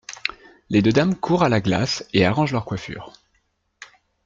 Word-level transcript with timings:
Les 0.71 0.81
deux 0.81 0.91
dames 0.91 1.13
courent 1.15 1.43
à 1.43 1.49
la 1.49 1.61
glace 1.61 2.03
et 2.13 2.25
arrangent 2.25 2.53
leur 2.53 2.65
coiffure. 2.65 3.13